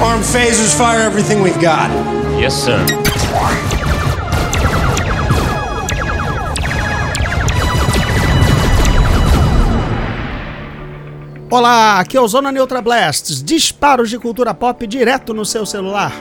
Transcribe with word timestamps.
Arm 0.00 0.22
phasers, 0.22 0.74
fire 0.74 1.00
everything 1.00 1.42
we've 1.42 1.58
got. 1.58 1.90
Yes, 2.40 2.54
sir. 2.54 2.78
Olá, 11.50 11.98
aqui 11.98 12.16
é 12.16 12.20
o 12.20 12.28
Zona 12.28 12.52
Neutra 12.52 12.80
Blasts, 12.80 13.42
disparos 13.42 14.08
de 14.08 14.20
cultura 14.20 14.54
pop 14.54 14.86
direto 14.86 15.34
no 15.34 15.44
seu 15.44 15.66
celular. 15.66 16.12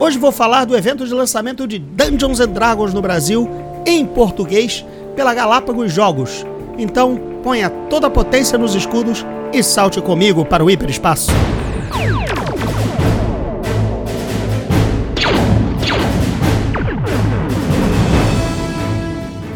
Hoje 0.00 0.16
vou 0.16 0.32
falar 0.32 0.64
do 0.64 0.74
evento 0.74 1.06
de 1.06 1.12
lançamento 1.12 1.66
de 1.66 1.78
Dungeons 1.78 2.40
and 2.40 2.48
Dragons 2.48 2.94
no 2.94 3.02
Brasil, 3.02 3.46
em 3.84 4.06
português, 4.06 4.82
pela 5.14 5.34
Galápagos 5.34 5.92
Jogos. 5.92 6.46
Então, 6.78 7.20
ponha 7.42 7.68
toda 7.90 8.06
a 8.06 8.10
potência 8.10 8.56
nos 8.56 8.74
escudos 8.74 9.26
e 9.52 9.62
salte 9.62 10.00
comigo 10.00 10.42
para 10.42 10.64
o 10.64 10.70
hiperespaço. 10.70 11.30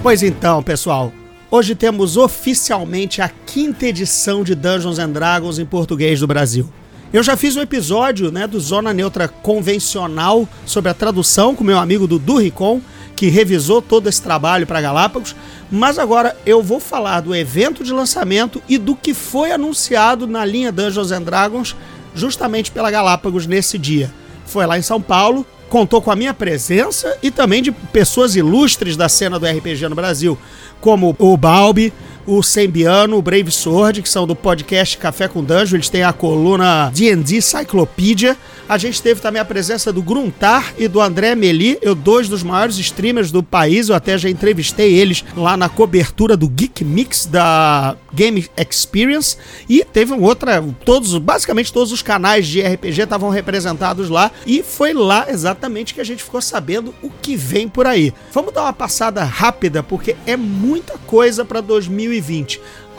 Pois 0.02 0.22
então, 0.22 0.62
pessoal, 0.62 1.12
hoje 1.50 1.74
temos 1.74 2.16
oficialmente 2.16 3.20
a 3.20 3.28
quinta 3.28 3.84
edição 3.84 4.42
de 4.42 4.54
Dungeons 4.54 4.98
and 4.98 5.10
Dragons 5.10 5.58
em 5.58 5.66
português 5.66 6.20
do 6.20 6.26
Brasil. 6.26 6.66
Eu 7.12 7.22
já 7.22 7.36
fiz 7.36 7.54
um 7.54 7.60
episódio 7.60 8.32
né, 8.32 8.46
do 8.46 8.58
Zona 8.58 8.94
Neutra 8.94 9.28
convencional 9.28 10.48
sobre 10.64 10.90
a 10.90 10.94
tradução 10.94 11.54
com 11.54 11.62
meu 11.62 11.78
amigo 11.78 12.06
Dudu 12.06 12.38
Ricon, 12.38 12.80
que 13.14 13.28
revisou 13.28 13.82
todo 13.82 14.08
esse 14.08 14.22
trabalho 14.22 14.66
para 14.66 14.80
Galápagos, 14.80 15.36
mas 15.70 15.98
agora 15.98 16.34
eu 16.46 16.62
vou 16.62 16.80
falar 16.80 17.20
do 17.20 17.34
evento 17.36 17.84
de 17.84 17.92
lançamento 17.92 18.62
e 18.66 18.78
do 18.78 18.96
que 18.96 19.12
foi 19.12 19.52
anunciado 19.52 20.26
na 20.26 20.46
linha 20.46 20.72
Dungeons 20.72 21.12
and 21.12 21.22
Dragons 21.22 21.76
justamente 22.14 22.70
pela 22.70 22.90
Galápagos 22.90 23.46
nesse 23.46 23.76
dia. 23.76 24.10
Foi 24.46 24.64
lá 24.64 24.78
em 24.78 24.82
São 24.82 25.00
Paulo, 25.00 25.46
contou 25.70 26.02
com 26.02 26.10
a 26.10 26.16
minha 26.16 26.34
presença 26.34 27.16
e 27.22 27.30
também 27.30 27.62
de 27.62 27.70
pessoas 27.70 28.34
ilustres 28.34 28.96
da 28.96 29.08
cena 29.08 29.38
do 29.38 29.46
RPG 29.46 29.88
no 29.88 29.94
Brasil, 29.94 30.36
como 30.80 31.16
o 31.16 31.36
Balbi, 31.36 31.92
o 32.30 32.44
Sembiano, 32.44 33.16
o 33.16 33.22
Brave 33.22 33.50
Sword, 33.50 34.02
que 34.02 34.08
são 34.08 34.24
do 34.24 34.36
podcast 34.36 34.96
Café 34.96 35.26
com 35.26 35.42
Dungeon, 35.42 35.78
eles 35.78 35.88
têm 35.88 36.04
a 36.04 36.12
coluna 36.12 36.88
D&D 36.94 37.42
Cyclopedia. 37.42 38.36
A 38.68 38.78
gente 38.78 39.02
teve 39.02 39.20
também 39.20 39.42
a 39.42 39.44
presença 39.44 39.92
do 39.92 40.00
Gruntar 40.00 40.72
e 40.78 40.86
do 40.86 41.00
André 41.00 41.34
Meli, 41.34 41.76
eu 41.82 41.92
dois 41.92 42.28
dos 42.28 42.44
maiores 42.44 42.78
streamers 42.78 43.32
do 43.32 43.42
país, 43.42 43.88
eu 43.88 43.96
até 43.96 44.16
já 44.16 44.30
entrevistei 44.30 44.94
eles 44.94 45.24
lá 45.36 45.56
na 45.56 45.68
cobertura 45.68 46.36
do 46.36 46.48
Geek 46.48 46.84
Mix 46.84 47.26
da 47.26 47.96
Game 48.14 48.48
Experience 48.56 49.36
e 49.68 49.84
teve 49.84 50.12
um 50.12 50.22
outra, 50.22 50.62
todos, 50.84 51.18
basicamente 51.18 51.72
todos 51.72 51.90
os 51.90 52.00
canais 52.00 52.46
de 52.46 52.62
RPG 52.62 53.02
estavam 53.02 53.28
representados 53.28 54.08
lá 54.08 54.30
e 54.46 54.62
foi 54.62 54.92
lá 54.92 55.26
exatamente 55.28 55.92
que 55.92 56.00
a 56.00 56.04
gente 56.04 56.22
ficou 56.22 56.40
sabendo 56.40 56.94
o 57.02 57.10
que 57.10 57.34
vem 57.34 57.68
por 57.68 57.88
aí. 57.88 58.14
Vamos 58.32 58.54
dar 58.54 58.62
uma 58.62 58.72
passada 58.72 59.24
rápida 59.24 59.82
porque 59.82 60.14
é 60.24 60.36
muita 60.36 60.96
coisa 60.96 61.44
para 61.44 61.60
2020 61.60 62.19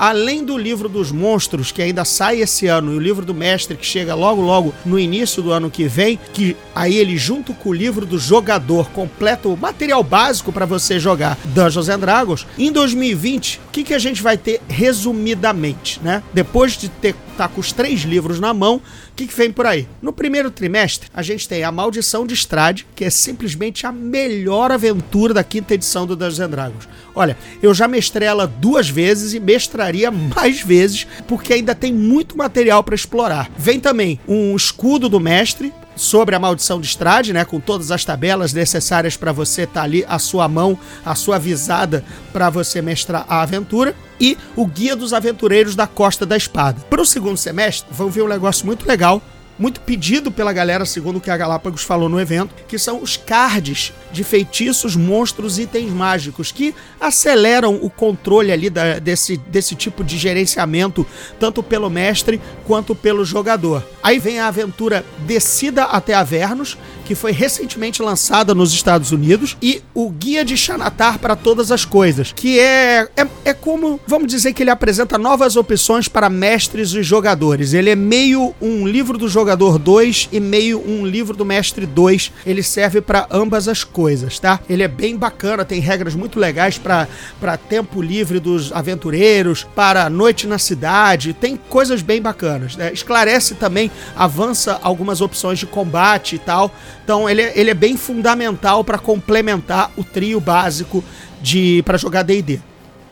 além 0.01 0.43
do 0.43 0.57
livro 0.57 0.89
dos 0.89 1.11
monstros, 1.11 1.71
que 1.71 1.81
ainda 1.81 2.03
sai 2.03 2.41
esse 2.41 2.65
ano, 2.65 2.91
e 2.91 2.95
o 2.95 2.99
livro 2.99 3.23
do 3.23 3.35
mestre, 3.35 3.77
que 3.77 3.85
chega 3.85 4.15
logo 4.15 4.41
logo 4.41 4.73
no 4.83 4.97
início 4.97 5.43
do 5.43 5.51
ano 5.51 5.69
que 5.69 5.87
vem, 5.87 6.19
que 6.33 6.57
aí 6.73 6.97
ele, 6.97 7.17
junto 7.17 7.53
com 7.53 7.69
o 7.69 7.73
livro 7.73 8.03
do 8.03 8.17
jogador, 8.17 8.89
completa 8.89 9.47
o 9.47 9.55
material 9.55 10.03
básico 10.03 10.51
para 10.51 10.65
você 10.65 10.99
jogar 10.99 11.37
Dungeons 11.45 11.87
and 11.87 11.99
Dragons. 11.99 12.47
Em 12.57 12.71
2020, 12.71 13.61
o 13.67 13.71
que, 13.71 13.83
que 13.83 13.93
a 13.93 13.99
gente 13.99 14.23
vai 14.23 14.37
ter 14.37 14.59
resumidamente, 14.67 15.99
né? 16.03 16.23
Depois 16.33 16.73
de 16.73 16.89
ter 16.89 17.15
tá 17.41 17.47
com 17.47 17.59
os 17.59 17.71
três 17.71 18.01
livros 18.01 18.39
na 18.39 18.53
mão, 18.53 18.75
o 18.75 18.81
que, 19.15 19.25
que 19.25 19.35
vem 19.35 19.51
por 19.51 19.65
aí? 19.65 19.87
No 19.99 20.13
primeiro 20.13 20.51
trimestre, 20.51 21.09
a 21.11 21.23
gente 21.23 21.47
tem 21.47 21.63
A 21.63 21.71
Maldição 21.71 22.27
de 22.27 22.35
Strade, 22.35 22.85
que 22.95 23.03
é 23.03 23.09
simplesmente 23.09 23.87
a 23.87 23.91
melhor 23.91 24.71
aventura 24.71 25.33
da 25.33 25.43
quinta 25.43 25.73
edição 25.73 26.05
do 26.05 26.15
Dungeons 26.15 26.51
Dragons. 26.51 26.87
Olha, 27.15 27.35
eu 27.61 27.73
já 27.73 27.87
mestrei 27.87 28.27
ela 28.27 28.45
duas 28.45 28.89
vezes 28.89 29.33
e 29.33 29.39
mestraria 29.39 30.11
mais 30.11 30.61
vezes, 30.61 31.07
porque 31.27 31.53
ainda 31.53 31.73
tem 31.73 31.91
muito 31.91 32.37
material 32.37 32.83
para 32.83 32.93
explorar. 32.93 33.49
Vem 33.57 33.79
também 33.79 34.19
um 34.27 34.55
escudo 34.55 35.09
do 35.09 35.19
mestre, 35.19 35.73
sobre 35.93 36.35
a 36.35 36.39
maldição 36.39 36.79
de 36.79 36.87
Strade, 36.87 37.33
né, 37.33 37.43
com 37.43 37.59
todas 37.59 37.91
as 37.91 38.05
tabelas 38.05 38.53
necessárias 38.53 39.17
para 39.17 39.31
você 39.31 39.63
estar 39.63 39.81
tá 39.81 39.83
ali 39.83 40.05
à 40.07 40.17
sua 40.17 40.47
mão, 40.47 40.77
a 41.05 41.15
sua 41.15 41.37
visada 41.37 42.03
para 42.31 42.49
você 42.49 42.81
mestrar 42.81 43.25
a 43.27 43.41
aventura 43.41 43.95
e 44.21 44.37
o 44.55 44.65
Guia 44.65 44.95
dos 44.95 45.11
Aventureiros 45.11 45.75
da 45.75 45.87
Costa 45.87 46.25
da 46.25 46.37
Espada. 46.37 46.79
Para 46.89 47.01
o 47.01 47.05
segundo 47.05 47.35
semestre, 47.35 47.89
vão 47.91 48.09
ver 48.09 48.21
um 48.21 48.27
negócio 48.27 48.65
muito 48.65 48.87
legal 48.87 49.21
muito 49.61 49.79
pedido 49.81 50.31
pela 50.31 50.51
galera, 50.51 50.85
segundo 50.87 51.17
o 51.17 51.21
que 51.21 51.29
a 51.29 51.37
Galápagos 51.37 51.83
falou 51.83 52.09
no 52.09 52.19
evento, 52.19 52.55
que 52.67 52.79
são 52.79 52.99
os 52.99 53.15
cards 53.15 53.93
de 54.11 54.23
feitiços, 54.23 54.95
monstros 54.95 55.59
e 55.59 55.63
itens 55.63 55.91
mágicos, 55.93 56.51
que 56.51 56.73
aceleram 56.99 57.75
o 57.75 57.87
controle 57.87 58.51
ali 58.51 58.71
da, 58.71 58.97
desse, 58.97 59.37
desse 59.37 59.75
tipo 59.75 60.03
de 60.03 60.17
gerenciamento, 60.17 61.05
tanto 61.39 61.61
pelo 61.61 61.91
mestre 61.91 62.41
quanto 62.65 62.95
pelo 62.95 63.23
jogador. 63.23 63.87
Aí 64.01 64.17
vem 64.17 64.39
a 64.39 64.47
aventura 64.47 65.05
Descida 65.27 65.83
até 65.83 66.15
Avernus, 66.15 66.75
que 67.11 67.15
foi 67.15 67.33
recentemente 67.33 68.01
lançada 68.01 68.55
nos 68.55 68.71
Estados 68.71 69.11
Unidos, 69.11 69.57
e 69.61 69.81
o 69.93 70.09
Guia 70.09 70.45
de 70.45 70.55
Xanatar 70.55 71.19
para 71.19 71.35
Todas 71.35 71.69
as 71.69 71.83
Coisas, 71.83 72.31
que 72.31 72.57
é, 72.57 73.05
é, 73.17 73.27
é 73.43 73.53
como, 73.53 73.99
vamos 74.07 74.31
dizer 74.31 74.53
que 74.53 74.63
ele 74.63 74.69
apresenta 74.69 75.17
novas 75.17 75.57
opções 75.57 76.07
para 76.07 76.29
mestres 76.29 76.93
e 76.93 77.03
jogadores. 77.03 77.73
Ele 77.73 77.89
é 77.89 77.95
meio 77.95 78.55
um 78.61 78.87
livro 78.87 79.17
do 79.17 79.27
jogador 79.27 79.41
Jogador 79.51 79.77
2 79.77 80.29
e 80.31 80.39
meio 80.39 80.81
um 80.87 81.05
livro 81.05 81.35
do 81.35 81.43
Mestre 81.43 81.85
2. 81.85 82.31
Ele 82.45 82.63
serve 82.63 83.01
para 83.01 83.27
ambas 83.29 83.67
as 83.67 83.83
coisas, 83.83 84.39
tá? 84.39 84.61
Ele 84.69 84.81
é 84.81 84.87
bem 84.87 85.17
bacana, 85.17 85.65
tem 85.65 85.81
regras 85.81 86.15
muito 86.15 86.39
legais 86.39 86.77
para 86.77 87.57
tempo 87.67 88.01
livre 88.01 88.39
dos 88.39 88.71
aventureiros, 88.71 89.67
para 89.75 90.09
noite 90.09 90.47
na 90.47 90.57
cidade, 90.57 91.33
tem 91.33 91.57
coisas 91.57 92.01
bem 92.01 92.21
bacanas. 92.21 92.77
Né? 92.77 92.93
Esclarece 92.93 93.55
também, 93.55 93.91
avança 94.15 94.79
algumas 94.81 95.19
opções 95.19 95.59
de 95.59 95.65
combate 95.65 96.35
e 96.35 96.39
tal. 96.39 96.71
Então 97.03 97.29
ele, 97.29 97.41
é, 97.41 97.59
ele 97.59 97.69
é 97.69 97.73
bem 97.73 97.97
fundamental 97.97 98.83
para 98.83 98.97
complementar 98.97 99.91
o 99.97 100.03
trio 100.03 100.39
básico 100.39 101.03
de 101.41 101.81
para 101.83 101.97
jogar 101.97 102.23
D&D. 102.23 102.59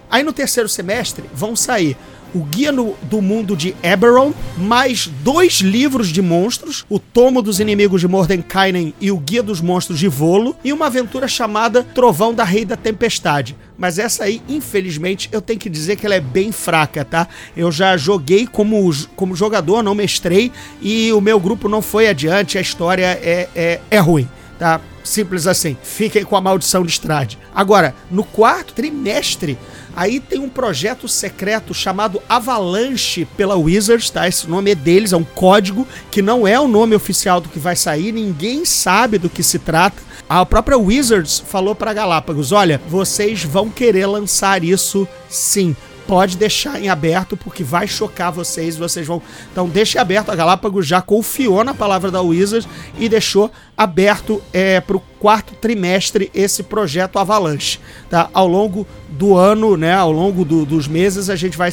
Aí 0.09 0.23
no 0.23 0.33
terceiro 0.33 0.67
semestre 0.67 1.25
vão 1.33 1.55
sair 1.55 1.97
o 2.33 2.39
Guia 2.39 2.71
no, 2.71 2.95
do 3.03 3.21
Mundo 3.21 3.55
de 3.55 3.75
Eberron, 3.81 4.33
mais 4.57 5.07
dois 5.23 5.59
livros 5.59 6.09
de 6.09 6.21
monstros, 6.21 6.85
o 6.89 6.99
Tomo 6.99 7.41
dos 7.41 7.59
Inimigos 7.59 8.01
de 8.01 8.07
Mordenkainen 8.07 8.93
e 8.99 9.11
o 9.11 9.17
Guia 9.17 9.43
dos 9.43 9.61
Monstros 9.61 9.99
de 9.99 10.07
Volo, 10.07 10.55
e 10.63 10.73
uma 10.73 10.87
aventura 10.87 11.27
chamada 11.27 11.83
Trovão 11.83 12.33
da 12.33 12.43
Rei 12.43 12.65
da 12.65 12.75
Tempestade. 12.75 13.55
Mas 13.77 13.97
essa 13.97 14.25
aí, 14.25 14.41
infelizmente, 14.47 15.29
eu 15.31 15.41
tenho 15.41 15.59
que 15.59 15.69
dizer 15.69 15.95
que 15.95 16.05
ela 16.05 16.15
é 16.15 16.19
bem 16.19 16.51
fraca, 16.51 17.05
tá? 17.05 17.27
Eu 17.55 17.71
já 17.71 17.95
joguei 17.95 18.45
como, 18.45 18.91
como 19.15 19.35
jogador, 19.35 19.81
não 19.81 19.95
mestrei, 19.95 20.51
e 20.81 21.11
o 21.13 21.21
meu 21.21 21.39
grupo 21.39 21.69
não 21.69 21.81
foi 21.81 22.07
adiante, 22.07 22.57
a 22.57 22.61
história 22.61 23.05
é, 23.21 23.47
é, 23.55 23.79
é 23.89 23.99
ruim, 23.99 24.27
tá? 24.59 24.81
Simples 25.03 25.47
assim. 25.47 25.75
Fiquem 25.81 26.23
com 26.23 26.35
a 26.35 26.41
maldição 26.41 26.83
de 26.83 26.91
Strade. 26.91 27.39
Agora, 27.55 27.95
no 28.11 28.23
quarto 28.23 28.73
trimestre, 28.73 29.57
aí 29.95 30.19
tem 30.19 30.39
um 30.39 30.49
projeto 30.49 31.07
secreto 31.07 31.73
chamado 31.73 32.21
Avalanche 32.27 33.25
pela 33.37 33.55
Wizards, 33.55 34.09
tá? 34.09 34.27
Esse 34.27 34.47
nome 34.47 34.71
é 34.71 34.75
deles, 34.75 35.13
é 35.13 35.17
um 35.17 35.23
código 35.23 35.87
que 36.11 36.21
não 36.21 36.45
é 36.45 36.59
o 36.59 36.67
nome 36.67 36.95
oficial 36.95 37.41
do 37.41 37.49
que 37.49 37.57
vai 37.57 37.75
sair, 37.75 38.11
ninguém 38.11 38.65
sabe 38.65 39.17
do 39.17 39.29
que 39.29 39.41
se 39.41 39.57
trata. 39.57 40.09
A 40.27 40.45
própria 40.45 40.77
Wizards 40.77 41.39
falou 41.39 41.73
para 41.73 41.93
Galápagos: 41.93 42.51
olha, 42.51 42.79
vocês 42.87 43.43
vão 43.43 43.69
querer 43.69 44.05
lançar 44.05 44.63
isso 44.63 45.07
sim 45.27 45.75
pode 46.09 46.37
deixar 46.37 46.81
em 46.81 46.89
aberto 46.89 47.37
porque 47.37 47.63
vai 47.63 47.87
chocar 47.87 48.31
vocês, 48.31 48.75
vocês 48.75 49.05
vão. 49.05 49.21
Então 49.51 49.69
deixe 49.69 49.99
aberto. 49.99 50.31
A 50.31 50.35
Galápagos 50.35 50.87
já 50.87 51.03
confiou 51.03 51.63
na 51.63 51.75
palavra 51.75 52.09
da 52.09 52.19
Wizard 52.19 52.67
e 52.97 53.07
deixou 53.07 53.51
aberto 53.77 54.41
é, 54.51 54.81
para 54.81 54.97
o 54.97 54.99
quarto 55.19 55.53
trimestre 55.53 56.31
esse 56.33 56.63
projeto 56.63 57.19
Avalanche. 57.19 57.79
Tá? 58.09 58.27
Ao 58.33 58.47
longo 58.47 58.87
do 59.07 59.37
ano, 59.37 59.77
né, 59.77 59.93
ao 59.93 60.11
longo 60.11 60.43
do, 60.43 60.65
dos 60.65 60.87
meses, 60.87 61.29
a 61.29 61.35
gente 61.35 61.55
vai 61.55 61.71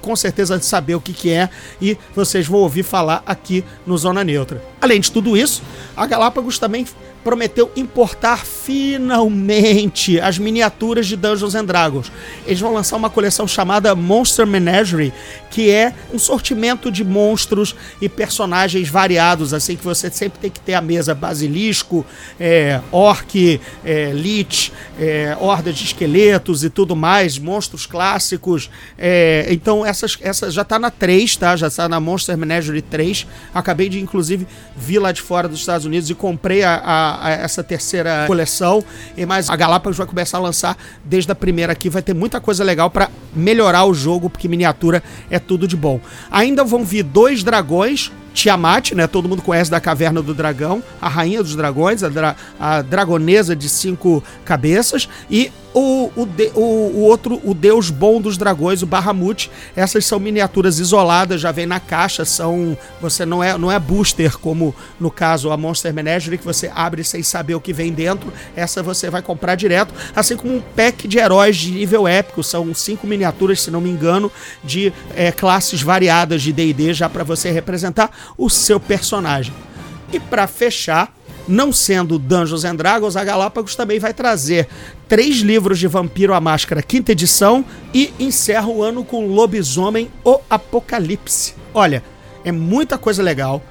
com 0.00 0.16
certeza 0.16 0.60
saber 0.60 0.96
o 0.96 1.00
que, 1.00 1.12
que 1.12 1.30
é 1.30 1.48
e 1.80 1.96
vocês 2.12 2.48
vão 2.48 2.60
ouvir 2.60 2.82
falar 2.82 3.22
aqui 3.24 3.64
no 3.86 3.96
Zona 3.96 4.24
Neutra. 4.24 4.60
Além 4.86 5.00
de 5.00 5.10
tudo 5.10 5.36
isso, 5.36 5.64
a 5.96 6.06
Galápagos 6.06 6.60
também 6.60 6.86
prometeu 7.26 7.72
importar 7.74 8.46
finalmente 8.46 10.20
as 10.20 10.38
miniaturas 10.38 11.08
de 11.08 11.16
Dungeons 11.16 11.56
and 11.56 11.64
Dragons. 11.64 12.12
Eles 12.46 12.60
vão 12.60 12.72
lançar 12.72 12.94
uma 12.94 13.10
coleção 13.10 13.48
chamada 13.48 13.96
Monster 13.96 14.46
Menagerie, 14.46 15.12
que 15.50 15.68
é 15.68 15.92
um 16.14 16.20
sortimento 16.20 16.88
de 16.88 17.02
monstros 17.02 17.74
e 18.00 18.08
personagens 18.08 18.88
variados, 18.88 19.52
assim 19.52 19.74
que 19.74 19.82
você 19.82 20.08
sempre 20.08 20.38
tem 20.38 20.48
que 20.48 20.60
ter 20.60 20.74
a 20.74 20.80
mesa 20.80 21.16
basilisco, 21.16 22.06
é, 22.38 22.80
orc, 22.92 23.60
é, 23.84 24.12
lich, 24.12 24.72
é, 24.96 25.36
horda 25.40 25.72
de 25.72 25.82
esqueletos 25.82 26.62
e 26.62 26.70
tudo 26.70 26.94
mais, 26.94 27.38
monstros 27.38 27.86
clássicos. 27.86 28.70
É, 28.96 29.48
então 29.50 29.84
essas, 29.84 30.16
essas 30.20 30.54
já 30.54 30.62
está 30.62 30.78
na 30.78 30.92
3, 30.92 31.34
tá? 31.34 31.56
Já 31.56 31.66
está 31.66 31.88
na 31.88 31.98
Monster 31.98 32.38
Menagerie 32.38 32.82
3. 32.82 33.26
Acabei 33.52 33.88
de 33.88 33.98
inclusive 34.00 34.46
vi 34.76 34.98
lá 34.98 35.10
de 35.10 35.22
fora 35.22 35.48
dos 35.48 35.60
Estados 35.60 35.86
Unidos 35.86 36.10
e 36.10 36.14
comprei 36.14 36.62
a, 36.62 36.74
a, 36.76 37.26
a 37.26 37.30
essa 37.30 37.64
terceira 37.64 38.24
coleção. 38.26 38.84
E 39.16 39.24
mais 39.24 39.48
a 39.48 39.56
Galápagos 39.56 39.96
vai 39.96 40.06
começar 40.06 40.38
a 40.38 40.40
lançar 40.40 40.76
desde 41.04 41.32
a 41.32 41.34
primeira 41.34 41.72
aqui. 41.72 41.88
Vai 41.88 42.02
ter 42.02 42.14
muita 42.14 42.40
coisa 42.40 42.62
legal 42.62 42.90
para 42.90 43.10
melhorar 43.34 43.84
o 43.84 43.94
jogo, 43.94 44.28
porque 44.28 44.48
miniatura 44.48 45.02
é 45.30 45.38
tudo 45.38 45.66
de 45.66 45.76
bom. 45.76 46.00
Ainda 46.30 46.62
vão 46.64 46.84
vir 46.84 47.02
dois 47.02 47.42
dragões 47.42 48.12
Tiamat, 48.36 48.92
né? 48.92 49.06
Todo 49.06 49.28
mundo 49.28 49.40
conhece 49.40 49.70
da 49.70 49.80
Caverna 49.80 50.20
do 50.20 50.34
Dragão, 50.34 50.82
a 51.00 51.08
Rainha 51.08 51.42
dos 51.42 51.56
Dragões, 51.56 52.04
a, 52.04 52.08
dra 52.08 52.36
a 52.60 52.82
dragonesa 52.82 53.56
de 53.56 53.68
cinco 53.68 54.22
cabeças, 54.44 55.08
e 55.30 55.50
o, 55.78 56.10
o, 56.16 56.24
de, 56.24 56.50
o, 56.54 56.60
o, 56.60 57.00
outro, 57.02 57.38
o 57.44 57.52
Deus 57.52 57.90
Bom 57.90 58.18
dos 58.18 58.38
Dragões, 58.38 58.80
o 58.80 58.86
Bahamut. 58.86 59.50
Essas 59.76 60.06
são 60.06 60.18
miniaturas 60.18 60.78
isoladas, 60.78 61.38
já 61.38 61.52
vem 61.52 61.66
na 61.66 61.78
caixa, 61.78 62.24
são. 62.24 62.78
Você 62.98 63.26
não 63.26 63.44
é, 63.44 63.58
não 63.58 63.70
é 63.70 63.78
booster, 63.78 64.38
como 64.38 64.74
no 64.98 65.10
caso 65.10 65.50
a 65.50 65.56
Monster 65.56 65.92
Menagerie, 65.92 66.38
que 66.38 66.44
você 66.46 66.72
abre 66.74 67.04
sem 67.04 67.22
saber 67.22 67.54
o 67.54 67.60
que 67.60 67.74
vem 67.74 67.92
dentro. 67.92 68.32
Essa 68.56 68.82
você 68.82 69.10
vai 69.10 69.20
comprar 69.20 69.54
direto, 69.54 69.92
assim 70.14 70.34
como 70.34 70.56
um 70.56 70.62
pack 70.62 71.06
de 71.06 71.18
heróis 71.18 71.58
de 71.58 71.70
nível 71.70 72.08
épico. 72.08 72.42
São 72.42 72.74
cinco 72.74 73.06
miniaturas, 73.06 73.60
se 73.60 73.70
não 73.70 73.80
me 73.82 73.90
engano, 73.90 74.32
de 74.64 74.90
é, 75.14 75.30
classes 75.30 75.82
variadas 75.82 76.40
de 76.40 76.54
DD, 76.54 76.94
já 76.94 77.06
para 77.06 77.22
você 77.22 77.50
representar 77.50 78.10
o 78.36 78.48
seu 78.50 78.78
personagem. 78.80 79.54
E 80.12 80.20
para 80.20 80.46
fechar, 80.46 81.12
não 81.48 81.72
sendo 81.72 82.18
Dungeons 82.18 82.64
and 82.64 82.76
Dragons, 82.76 83.16
a 83.16 83.24
Galápagos 83.24 83.76
também 83.76 83.98
vai 83.98 84.12
trazer 84.12 84.68
três 85.08 85.36
livros 85.36 85.78
de 85.78 85.86
Vampiro 85.86 86.34
à 86.34 86.40
Máscara, 86.40 86.82
quinta 86.82 87.12
edição, 87.12 87.64
e 87.94 88.12
encerra 88.18 88.66
o 88.66 88.82
ano 88.82 89.04
com 89.04 89.26
Lobisomem 89.26 90.10
o 90.24 90.40
Apocalipse. 90.50 91.54
Olha, 91.72 92.02
é 92.44 92.50
muita 92.50 92.98
coisa 92.98 93.22
legal. 93.22 93.62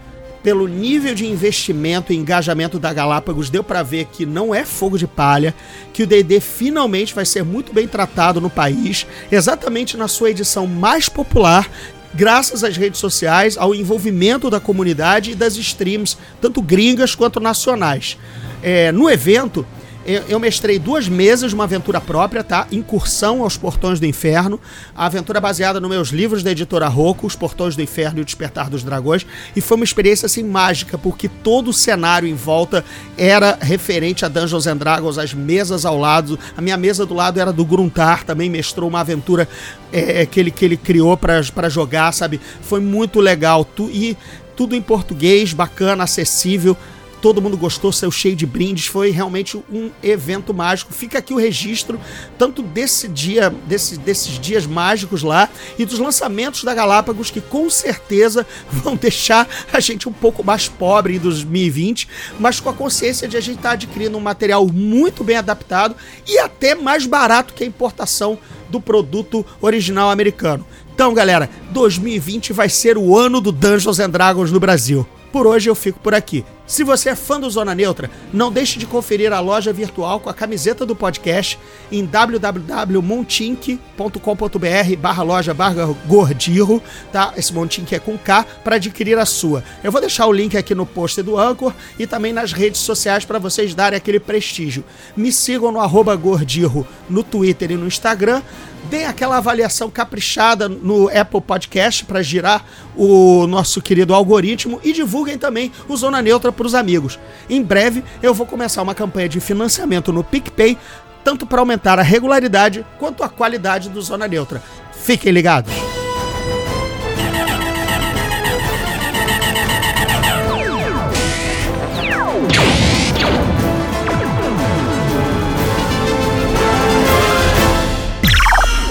Pelo 0.42 0.68
nível 0.68 1.16
de 1.16 1.25
investimento 1.25 2.13
e 2.13 2.16
engajamento 2.16 2.78
da 2.78 2.94
Galápagos, 2.94 3.50
deu 3.50 3.63
para 3.63 3.81
ver 3.81 4.06
que 4.06 4.28
não 4.28 4.54
é 4.54 4.63
fogo 4.63 4.96
de 4.96 5.08
palha, 5.08 5.56
que 5.92 6.04
o 6.04 6.08
D&D 6.08 6.40
finalmente 6.40 7.16
vai 7.16 7.25
ser 7.25 7.44
muito 7.44 7.74
bem 7.74 7.88
tratado 7.88 8.40
no 8.40 8.50
país, 8.50 9.08
exatamente 9.31 9.98
na 9.98 10.08
sua 10.08 10.30
edição 10.30 10.68
mais 10.68 11.10
popular, 11.10 11.68
graças 12.15 12.63
às 12.63 12.77
redes 12.77 13.00
sociais, 13.00 13.57
ao 13.57 13.75
envolvimento 13.75 14.50
da 14.50 14.59
comunidade 14.59 15.31
e 15.31 15.35
das 15.35 15.56
streams, 15.57 16.17
tanto 16.41 16.62
gringas 16.62 17.13
quanto 17.13 17.39
nacionais. 17.39 18.17
É, 18.63 18.91
no 18.91 19.09
evento, 19.09 19.65
eu 20.06 20.40
mestrei 20.40 20.78
duas 20.78 21.07
mesas 21.07 21.50
de 21.50 21.56
uma 21.56 21.63
aventura 21.63 22.00
própria, 22.00 22.44
tá? 22.44 22.68
Incursão 22.72 23.42
aos 23.42 23.57
Portões 23.57 24.00
do 24.00 24.06
Inferno. 24.06 24.60
A 24.96 25.07
aventura 25.07 25.42
baseada 25.42 25.80
nos 25.80 25.90
meus 25.90 26.10
livros 26.10 26.44
da 26.44 26.52
editora 26.52 26.88
Rocco, 26.88 27.25
Os 27.25 27.36
Portões 27.36 27.75
do 27.75 27.81
Inferno 27.81 28.19
e 28.19 28.22
o 28.22 28.25
Despertar 28.25 28.69
dos 28.69 28.84
Dragões. 28.84 29.25
E 29.56 29.62
foi 29.62 29.78
uma 29.78 29.84
experiência 29.84 30.28
assim 30.28 30.44
mágica, 30.44 30.96
porque 30.96 31.28
todo 31.28 31.69
o 31.69 31.74
cenário 31.74 32.28
em 32.28 32.36
volta 32.36 32.86
era 33.18 33.57
referente 33.60 34.24
a 34.24 34.28
Dungeons 34.28 34.68
and 34.68 34.78
Dragons, 34.78 35.18
as 35.18 35.34
mesas 35.34 35.86
ao 35.86 35.98
lado. 35.98 36.38
A 36.56 36.62
minha 36.62 36.78
mesa 36.78 37.04
do 37.04 37.16
lado 37.16 37.40
era 37.40 37.51
do 37.51 37.66
Gruntar, 37.66 38.24
também 38.24 38.48
mestrou 38.48 38.88
uma 38.88 39.00
aventura 39.00 39.50
é, 39.92 40.24
que, 40.28 40.40
ele, 40.40 40.51
que 40.51 40.63
ele 40.63 40.78
criou 40.78 41.18
para 41.18 41.68
jogar, 41.68 42.12
sabe? 42.12 42.40
Foi 42.62 42.80
muito 42.80 43.19
legal. 43.19 43.66
Tu, 43.66 43.90
e 43.92 44.16
tudo 44.56 44.75
em 44.75 44.81
português, 44.81 45.51
bacana, 45.51 46.04
acessível 46.04 46.78
todo 47.25 47.42
mundo 47.42 47.57
gostou, 47.57 47.92
saiu 47.92 48.12
cheio 48.12 48.36
de 48.36 48.45
brindes, 48.45 48.86
foi 48.86 49.10
realmente 49.10 49.57
um 49.57 49.89
evento 50.04 50.54
mágico. 50.54 50.94
Fica 50.94 51.18
aqui 51.18 51.33
o 51.33 51.38
registro, 51.38 52.00
tanto 52.38 52.62
desse 52.62 53.07
dia, 53.07 53.50
desse, 53.50 53.98
desses 53.98 54.38
dias 54.39 54.68
mágicos 54.68 55.24
lá, 55.24 55.50
e 55.75 55.86
dos 55.86 55.98
lançamentos 55.98 56.63
da 56.63 56.72
Galápagos, 56.75 57.31
que 57.31 57.42
com 57.42 57.68
certeza 57.68 58.45
vão 58.69 58.95
deixar 58.95 59.48
a 59.74 59.80
gente 59.80 60.07
um 60.07 60.13
pouco 60.13 60.44
mais 60.44 60.68
pobre 60.68 61.16
em 61.16 61.18
2020, 61.18 62.07
mas 62.39 62.60
com 62.60 62.69
a 62.69 62.74
consciência 62.74 63.27
de 63.27 63.36
a 63.36 63.42
gente 63.42 63.57
estar 63.57 63.69
tá 63.69 63.74
adquirindo 63.74 64.16
um 64.16 64.22
material 64.22 64.68
muito 64.68 65.24
bem 65.24 65.38
adaptado 65.38 65.95
e 66.27 66.38
até 66.38 66.75
mais 66.75 67.07
barato 67.07 67.56
que 67.56 67.63
a 67.63 67.68
importação 67.68 68.38
do 68.69 68.80
produto 68.80 69.44
original 69.60 70.12
americano. 70.12 70.63
Então, 70.94 71.12
galera, 71.12 71.50
2020 71.72 72.54
vai 72.54 72.69
ser 72.69 73.00
o 73.00 73.18
ano 73.18 73.42
do 73.42 73.51
Dungeons 73.51 74.00
and 74.00 74.12
Dragons 74.12 74.51
no 74.51 74.60
Brasil. 74.60 75.07
Por 75.31 75.48
hoje 75.48 75.72
eu 75.72 75.74
fico 75.74 76.00
por 76.00 76.13
aqui. 76.13 76.45
Se 76.67 76.83
você 76.83 77.09
é 77.09 77.15
fã 77.15 77.39
do 77.39 77.47
Zona 77.47 77.75
Neutra, 77.75 78.09
não 78.33 78.51
deixe 78.51 78.79
de 78.79 78.88
conferir 78.88 79.31
a 79.31 79.39
loja 79.39 79.71
virtual 79.71 80.19
com 80.19 80.31
a 80.31 80.33
camiseta 80.33 80.83
do 80.83 80.95
podcast 80.95 81.59
em 81.91 82.03
www.montink.com.br 82.03 84.95
barra 84.97 85.21
loja 85.21 85.53
barra 85.53 85.95
gordirro, 86.07 86.81
tá? 87.12 87.35
Esse 87.38 87.53
Montink 87.53 87.94
é 87.94 88.00
com 88.00 88.17
K, 88.17 88.44
para 88.63 88.77
adquirir 88.77 89.19
a 89.19 89.25
sua. 89.25 89.63
Eu 89.83 89.91
vou 89.91 90.01
deixar 90.01 90.25
o 90.25 90.33
link 90.33 90.57
aqui 90.57 90.73
no 90.73 90.88
post 90.88 91.21
do 91.21 91.38
Anchor 91.38 91.71
e 92.00 92.07
também 92.07 92.33
nas 92.33 92.51
redes 92.51 92.81
sociais 92.81 93.25
para 93.25 93.38
vocês 93.38 93.75
darem 93.75 93.97
aquele 93.97 94.19
prestígio. 94.19 94.83
Me 95.15 95.31
sigam 95.31 95.71
no 95.71 95.79
arroba 95.79 96.15
gordirro 96.15 96.88
no 97.07 97.23
Twitter 97.23 97.69
e 97.71 97.75
no 97.75 97.85
Instagram. 97.85 98.41
Deem 98.90 99.06
aquela 99.06 99.38
avaliação 99.38 99.90
caprichada 99.90 100.70
no 100.70 101.10
Apple 101.10 101.42
Podcast 101.42 102.06
para 102.06 102.22
girar 102.22 102.64
o 102.96 103.48
nosso 103.48 103.82
querido 103.82 104.14
algoritmo 104.14 104.80
e 104.84 104.94
divulguem 104.94 105.38
também 105.38 105.72
o 105.88 105.98
Zona 105.98 106.22
Neutra 106.22 106.52
para 106.52 106.68
os 106.68 106.76
amigos. 106.76 107.20
Em 107.50 107.64
breve 107.64 108.04
eu 108.22 108.34
vou 108.34 108.46
começar 108.46 108.82
uma 108.82 108.96
campanha 108.96 109.28
de 109.28 109.40
financiamento 109.40 110.14
no 110.14 110.24
PicPay, 110.24 110.78
tanto 111.24 111.46
para 111.46 111.60
aumentar 111.60 111.98
a 111.98 112.04
regularidade 112.04 112.86
quanto 113.00 113.24
a 113.24 113.30
qualidade 113.30 113.90
do 113.90 114.02
Zona 114.02 114.28
Neutra. 114.28 114.62
Fiquem 114.94 115.32
ligados! 115.32 115.94